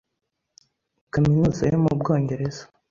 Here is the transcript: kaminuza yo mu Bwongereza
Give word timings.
kaminuza 1.13 1.61
yo 1.71 1.77
mu 1.83 1.91
Bwongereza 1.99 2.63